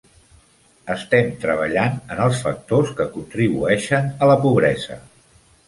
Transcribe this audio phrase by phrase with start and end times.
[0.93, 5.01] Estem treballant en els factors que contribueixen a la pobresa.